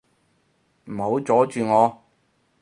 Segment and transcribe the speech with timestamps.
[0.85, 2.01] 唔好阻住我